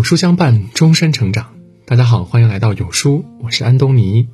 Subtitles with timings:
[0.00, 1.52] 有书相伴，终身成长。
[1.84, 4.28] 大家好，欢迎来到有书，我是安东尼。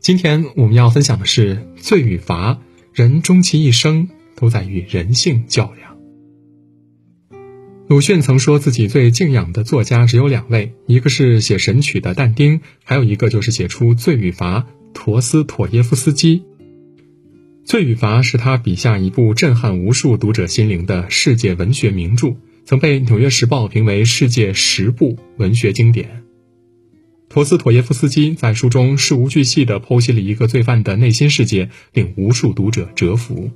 [0.00, 2.58] 今天我们要分享的是罪与罚，
[2.92, 5.96] 人终其一生都在与人性较量。
[7.86, 14.62] 鲁迅曾说自己最敬仰的作家只有两位，一个是写《神曲》的但丁，还有一个就是写出《罪与罚》
[14.94, 16.38] 陀思妥耶夫斯基。
[17.64, 26.24] 《罪与罚》是他笔下一部震撼无数读者心灵的世界文学名著，曾被《纽约时报》评为世界十部文学经典。
[27.28, 33.50] 陀思妥耶夫斯基在书中事无巨细地剖析了一个罪犯的内心世界，令无数读者折服。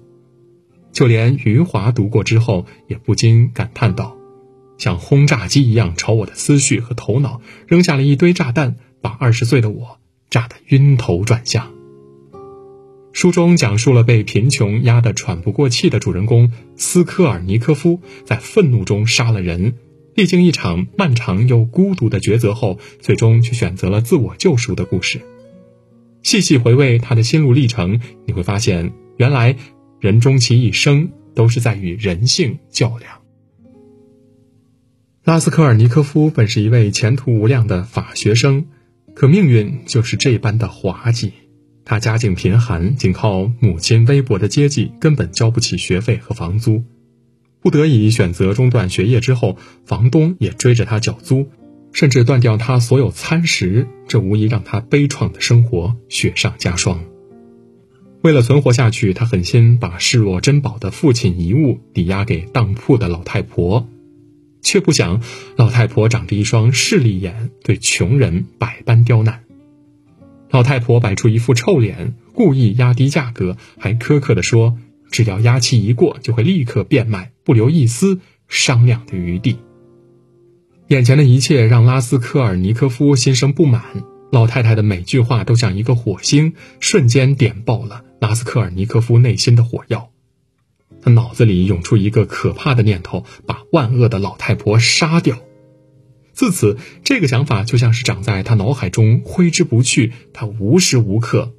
[0.93, 4.17] 就连余华读过之后，也不禁感叹道
[4.79, 11.73] ：“像轰炸机一样朝我的思绪和头脑扔下了一堆炸弹，把二十岁的我炸得晕头转向。”
[13.19, 19.75] 书中讲述了被贫穷压得喘不过气的主人公斯科尔尼科夫在愤怒中杀了人，
[20.15, 25.20] 历经一场漫长又孤独的抉择后，最终却选择了自我救赎的故事。
[26.23, 29.57] 细细回味他的心路历程，你会发现，原来
[29.98, 33.23] 人终其一生都是在与人性较量。
[35.25, 38.67] 拉斯科尔尼科夫本是一位前途无量的法学生，
[39.12, 41.33] 可命运就是这般的滑稽。
[41.89, 46.84] 他家境贫寒，仅靠母亲微薄的接济，根本交不起学费和房租，
[47.62, 49.20] 不得已选择中断学业。
[49.20, 51.48] 之后，房东也追着他缴租，
[51.95, 57.00] 甚至断掉他所有餐食，这无疑让他悲怆的生活雪上加霜。
[58.20, 63.89] 为了存活下去，他狠心把视若珍宝的父亲遗物抵押给当铺的老太婆，
[64.61, 65.23] 却不想
[65.56, 69.48] 老太婆长着一双势利眼，对穷人百般刁难。
[70.51, 74.79] 老太婆摆出一副臭脸，故意压低价格，还苛刻地说
[75.11, 79.59] ：“只要押期一过，就会立刻变卖，不留一丝商量的余地。”
[80.89, 83.83] 眼前的一切让拉斯科尔尼科夫心生不满。
[84.31, 90.11] 老太太的每句话都像一个火星，瞬间点爆了拉斯科尔尼科夫内心的火药。
[91.01, 95.39] 他脑子里涌出一个可怕的念头：把万恶的老太婆杀掉。
[96.39, 100.13] 自此，这个想法就像是长在他脑海中，挥之不去。
[100.33, 101.53] 他无时无刻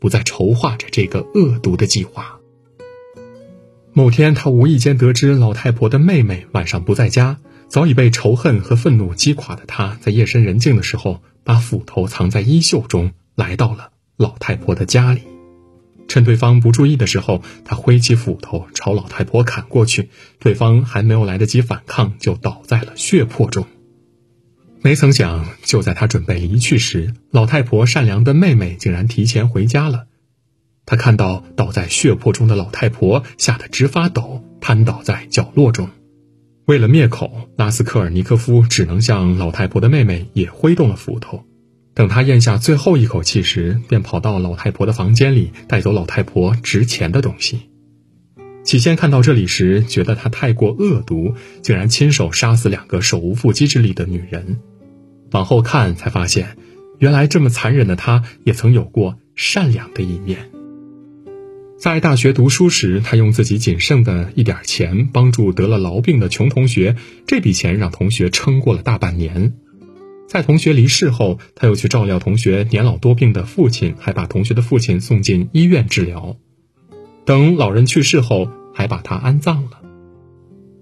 [0.00, 2.40] 不在筹划着这个恶毒的计划。
[3.92, 15.20] 某天，他无意间得知老太婆的妹妹晚上不在家，早已被仇恨和愤怒击垮的他，在夜深人静的时候，把斧头藏在衣袖中，来到了老太婆的家里。
[16.08, 20.08] 趁对方不注意的时候，他挥起斧头朝老太婆砍过去，
[20.40, 23.64] 对方还没有来得及反抗，就倒在了血泊中。
[24.84, 30.04] 没曾想，就在他准备离去时，老太婆善良的妹妹竟然提前回家了。
[30.84, 35.88] 他看到倒在血泊中的老太婆，吓得直发抖，瘫倒在角落中。
[36.66, 41.42] 为了灭口，拉斯科尔尼科夫只能向老太婆的妹妹也挥动了斧头。
[41.94, 47.70] 等他咽下最后一口气时，便跑到老太婆的房间里，带走老太婆值钱的东西。
[48.64, 54.58] 起先看到这里时，觉得他太过恶毒，竟然亲手杀死两个手无缚鸡之力的女人。
[55.30, 56.56] 往后看才发现，
[56.98, 60.50] 原来这么残忍的他，也曾有过善良的一面。
[61.76, 66.96] 在大学读书时，他用自己仅剩的一点钱帮助得了痨病的穷同学，
[67.26, 69.54] 这笔钱让同学撑过了大半年。
[70.26, 76.36] 在同学离世后，他又去照料同学年老多病的父亲，还把同学的父亲送进医院治疗。
[77.26, 79.82] 等老人去世后，还把他安葬了。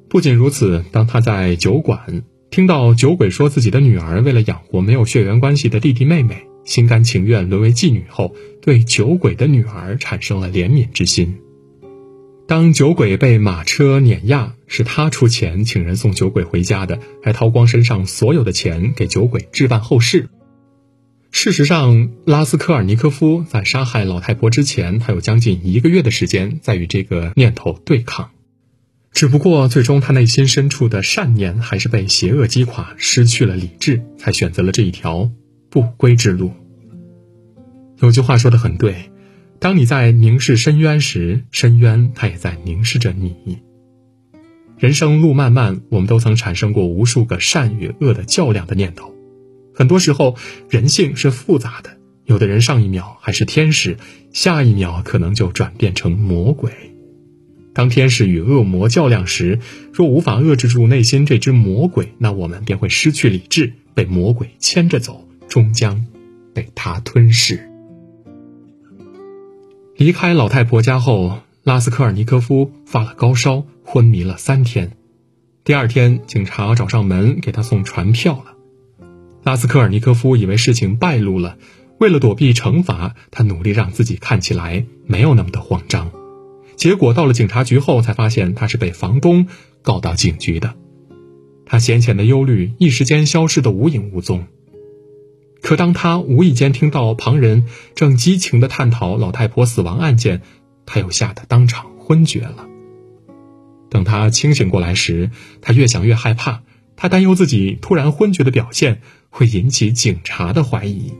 [0.08, 2.22] 不仅如此，当他在酒馆。
[2.52, 11.38] 听到酒鬼说自己的女儿为了养活没有血缘关系的弟弟妹妹，心甘情愿沦为妓女后，对酒鬼的女儿产生了怜悯之心。
[12.46, 20.28] 当酒鬼被马车碾压，是他出钱请人送酒鬼回家的，还掏光身上所有的钱给酒鬼置办后事。
[21.30, 28.28] 事实上，拉斯科尔尼科夫在杀害老太婆之前，还有将近一个月的时间在与这个念头对抗。
[29.12, 35.30] 只不过，最终他内心深处的善念还是被邪恶击垮，失去了理智，才选择了这一条
[35.70, 36.50] 不归之路。
[37.98, 39.12] 有句话说的很对：
[39.60, 43.58] 当你在凝视深渊时，深渊它也在凝视着你。
[44.78, 49.14] 人生路漫漫，我们都曾产生过无数个善与恶的较量的念头。
[49.74, 50.36] 很多时候，
[50.68, 53.96] 人性是复杂的，有的人上一秒还是天使，
[54.32, 56.72] 下一秒可能就转变成魔鬼。
[57.74, 59.58] 当天使与恶魔较量时，
[59.92, 66.04] 若无法遏制住内心这只魔鬼，那我们便会失去理智，被魔鬼牵着走，终将
[66.54, 67.68] 被他吞噬。
[69.96, 74.92] 离开老太婆家后，拉斯科尔尼科夫发了高烧，昏迷了三天。
[75.64, 79.06] 第二天，警察找上门给他送传票了，
[79.44, 81.56] 拉斯科尔尼科夫以为事情败露了，
[81.98, 86.10] 为了躲避惩罚，他努力让自己看起来没有那么的慌张。
[86.76, 89.46] 结果到了警察局后，才发现他是被房东
[89.82, 90.74] 告到警局的。
[91.66, 94.46] 他先前的忧虑一时间消失得无影无踪。
[95.62, 100.42] 可当他无意间听到旁人正激情地探讨老太婆死亡案件，
[100.86, 102.66] 他又吓得当场昏厥了。
[103.88, 105.30] 等他清醒过来时，
[105.60, 106.62] 他越想越害怕，
[106.96, 111.12] 他担忧自己突然昏厥的表现会引起警察的怀疑。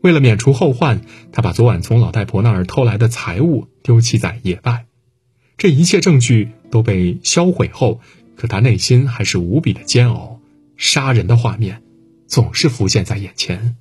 [0.00, 1.00] 为了免除后患，
[1.32, 4.86] 他把昨晚从老太婆那儿偷来的财物丢弃在野外。
[5.56, 8.00] 这一切证据都被销毁后，
[8.36, 10.40] 可他内心还是无比的煎熬。
[10.76, 11.82] 杀人的画面
[12.28, 13.74] 总是浮现在眼前，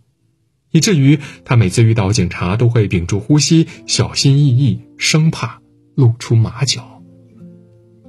[0.71, 5.61] 以至于他每次遇到警察都会屏住呼吸，小心翼翼，生怕
[5.93, 7.03] 露出马脚。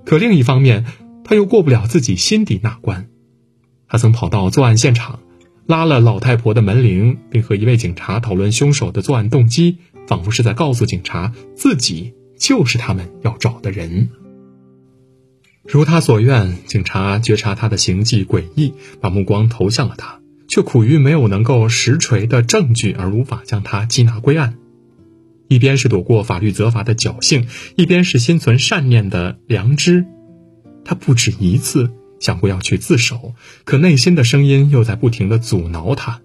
[0.07, 0.87] 可另一方面，
[1.25, 3.11] 他又过不了自己心底那关。
[3.87, 5.21] 他曾跑到作案现场。
[5.69, 9.77] 拉了老太婆的门铃，并和一位警察讨论凶手的作案动机，
[10.07, 14.09] 仿佛是在告诉警察自己就是他们要找的人。
[15.67, 18.73] 如他所愿，警察觉察他的行迹诡异，
[19.03, 24.57] 把目光投向了他，却苦于没有能够实锤的证据，而无法将他缉拿归案。
[25.49, 30.07] 一边是躲过法律责罚的侥幸，一边是心存善念的良知。
[30.83, 31.91] 他不止一次。
[32.21, 33.35] 想过要去自首，
[33.65, 36.21] 可内心的声音又在不停的阻挠他。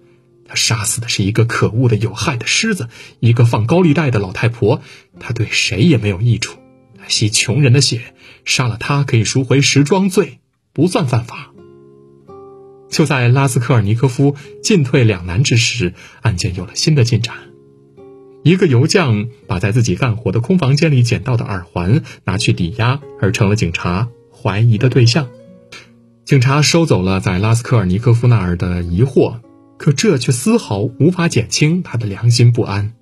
[0.46, 2.88] 他杀死的是一个可恶的有害的狮子，
[3.18, 4.82] 一个放高利贷的老太婆。
[5.18, 6.58] 他对谁也没有益处。
[6.98, 8.14] 他吸穷人的血，
[8.44, 10.40] 杀了他可以赎回时装罪，
[10.72, 11.52] 不算犯法。
[12.90, 17.36] 就在拉斯科尔尼科夫进退两难之时，案件有了新的进展。
[18.44, 25.28] 一个油匠把在自己干活的空房间里捡到的耳环拿去抵押，而成了警察怀疑的对象。
[26.24, 29.40] 警察收走了在拉斯科尔尼科夫那儿的疑惑，
[29.76, 32.94] 可这却丝毫无法减轻他的良心不安。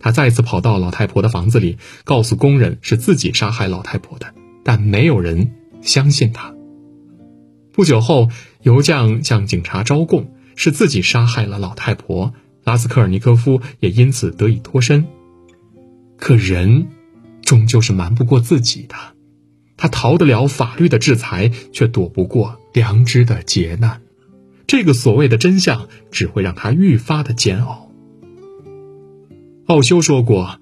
[0.00, 4.32] 他再次跑到老太婆的房子里，告诉工人是自己杀害老太婆的，
[4.64, 6.54] 但没有人相信他。
[7.74, 8.30] 不久后，
[8.62, 12.32] 油匠向警察招供，是自己杀害了老太婆，
[12.64, 15.04] 拉斯科尔尼科夫也因此得以脱身。
[16.16, 16.86] 可人，
[17.42, 18.94] 终究是瞒不过自己的。
[19.76, 24.02] 他逃得了法律的制裁，却躲不过良知的劫难。
[24.66, 27.92] 这个所谓的真相，只会让他愈发的煎熬。
[29.66, 30.60] 奥修说过：“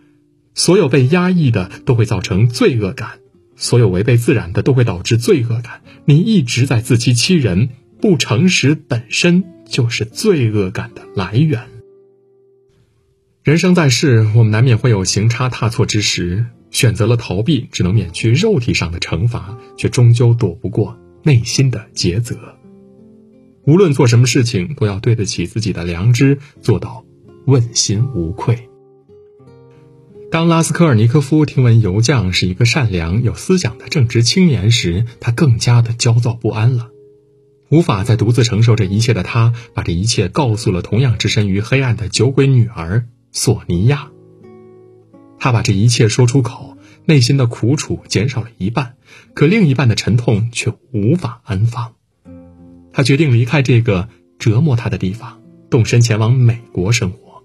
[0.55, 3.21] 所有被压抑的都会造成罪恶感，
[3.57, 5.83] 所有违背自然的都会导致罪恶感。
[6.05, 7.71] 你一直在自欺欺人，
[8.01, 11.63] 不诚实本身就是罪恶感的来源。”
[13.45, 16.47] 人生在世，我们难免会有行差踏错之时。
[16.75, 22.37] 选择了逃避，只能免去肉体上的惩罚，却终究躲不过内心的抉择。
[23.65, 27.05] 无论做什么事情，都要对得起自己的良知，做到
[27.47, 28.69] 问心无愧。
[30.31, 36.91] 当拉斯科尔尼科夫听闻油匠是一个善良有思想的正直青年时，他更加的焦躁不安了。
[37.71, 44.11] 无法再独自承受这一切的他，把这一切告诉了同样置身于黑暗的酒鬼女儿索尼娅。
[45.45, 48.97] 他把这一切说出口，内心的苦楚减少了一半，
[49.35, 51.93] 可另一半的沉痛却无法安放。
[52.95, 54.09] 他决定离开这个
[54.39, 57.45] 折磨他的地方，动身前往美国生活。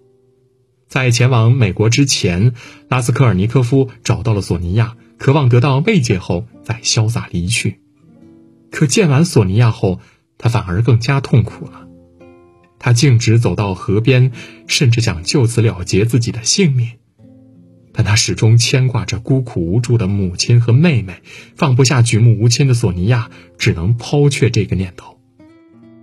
[0.88, 2.53] 在前往美国之前，
[2.88, 7.82] 拉斯科尔尼科夫找到了索尼娅，渴望得到慰藉后再潇洒离去。
[8.72, 10.00] 可见完索尼娅后，
[10.38, 11.86] 他反而更加痛苦了。
[12.79, 14.32] 他径直走到河边，
[14.68, 16.91] 甚至想就此了结自己的性命。
[18.00, 21.15] 但他始终牵挂着孤苦无助的母亲和妹妹，
[21.58, 25.20] 放不下举目无亲的索尼娅，只能抛却这个念头。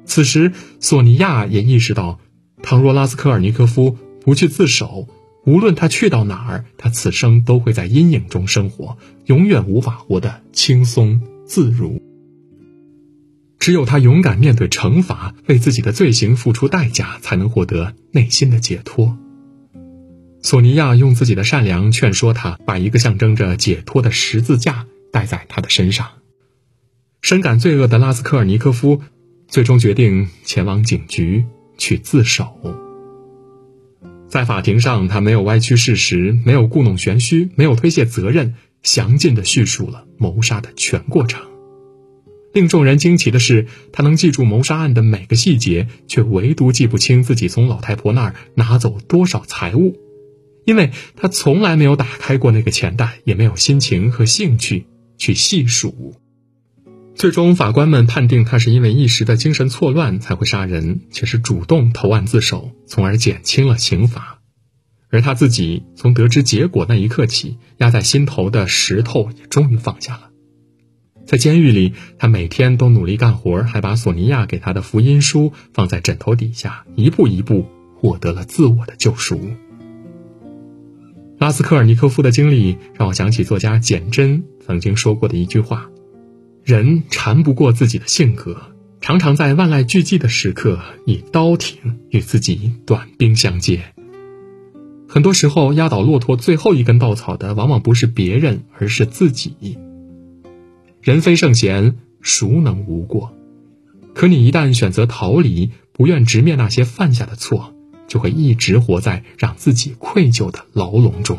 [0.05, 2.21] 此时，索尼娅也意识到，
[2.63, 5.09] 倘若拉斯科尔尼科夫不去自首，
[5.47, 12.03] 无论他去到哪儿，他此生都会在阴影中生活，永远无法活得轻松自如。
[13.59, 19.17] 只有他勇敢面对惩罚，为自己的罪行付出代价，才能获得内心的解脱。
[20.47, 26.07] 索尼娅用自己的善良劝说他，把一个象征着解脱的十字架戴在他的身上。
[27.21, 29.03] 深感罪恶的拉斯科尔尼科夫，
[29.49, 31.45] 最终决定前往警局
[31.79, 32.47] 去自首。
[34.29, 41.43] 在法庭上，他没有歪曲事实，没有故弄玄虚，没有推卸责任，详尽的叙述了谋杀的全过程。
[42.53, 49.97] 令众人惊奇的是，他能记住谋杀案的每个细节，却唯独记不清自己从老太婆那儿拿走多少财物。
[50.67, 56.17] 因为他从来没有打开过那个钱袋，也没有心情和兴趣去细数。
[57.15, 64.41] 最终，法官们判定他是因为一时的精神错乱才会杀人，且是主动投案自首，从而减轻了刑罚。
[65.09, 70.31] 而他自己从得知结果那一刻起，压在心头的石头也终于放下了。
[71.25, 79.41] 在监狱里，他每天都努力干活，还把索尼娅给他的福音书放在枕头底下，一步一步获得了自我的救赎。
[81.39, 85.91] 拉斯科尔尼科夫的经历让我想起作家简真曾经说过的一句话。
[86.65, 88.57] 人缠不过自己的性格，
[89.01, 93.83] 常常在万籁俱寂的时刻，以刀挺与自己短兵相接。
[95.07, 99.79] 很多时候，压倒骆驼最后一根稻草的，往往不是别人，而是自己。
[101.01, 103.33] 人非圣贤，孰能无过？
[104.15, 107.76] 可你一旦选择逃离，不愿直面那些犯下的错，
[108.07, 111.39] 就会一直活在让自己愧疚的牢笼中。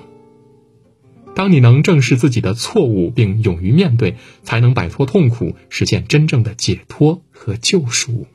[1.35, 8.25] 当你能正视自己的错误并勇于面对，才能摆脱痛苦，实现真正的解脱和救赎。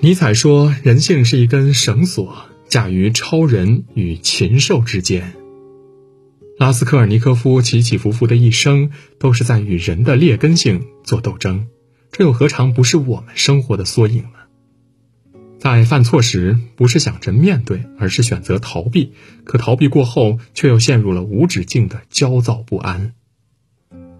[0.00, 2.36] 尼采说：“人性是一根绳索，
[2.68, 5.32] 架于超人与禽兽之间。”
[6.58, 11.68] 拉斯科尔尼科夫起起伏伏的一生，都是在与人的劣根性做斗争，
[12.12, 14.43] 这又何尝不是我们生活的缩影呢？
[15.64, 19.14] 在犯错时，不是想着面对，而是选择逃避。
[19.44, 23.14] 可逃避过后，却又陷入了无止境的焦躁不安。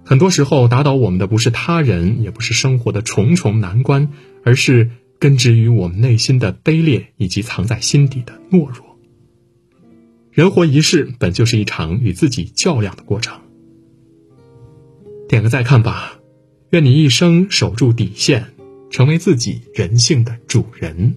[0.07, 4.09] 很多时候，打倒我们的不是他人，也不是生活的重重难关，
[4.43, 8.99] 而是根植于我们内心的卑劣以及藏在心底的懦弱。
[10.33, 13.39] 人活一世，本就是一场与自己较量的过程。
[15.29, 16.19] 点个再看吧，
[16.71, 18.55] 愿你一生守住底线，
[18.91, 21.17] 成为自己人性的主人。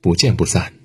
[0.00, 0.79] 不见不散。